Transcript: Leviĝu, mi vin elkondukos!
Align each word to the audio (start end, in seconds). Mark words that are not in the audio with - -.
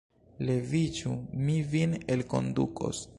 Leviĝu, 0.47 1.11
mi 1.43 1.59
vin 1.75 1.95
elkondukos! 2.17 3.07